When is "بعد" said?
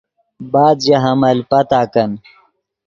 0.51-0.77